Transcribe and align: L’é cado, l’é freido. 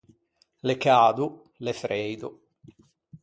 L’é 0.65 0.75
cado, 0.85 1.25
l’é 1.63 1.73
freido. 1.83 2.29